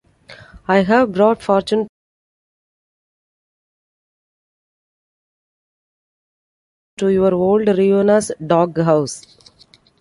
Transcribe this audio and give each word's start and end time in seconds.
I 0.67 0.77
have 0.81 1.11
brought 1.13 1.43
fortune 1.43 1.87
to 6.97 7.09
your 7.09 7.35
old 7.35 7.67
ruinous 7.67 8.31
doghouse. 8.43 9.27